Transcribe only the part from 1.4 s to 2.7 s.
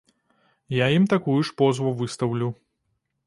ж позву выстаўлю.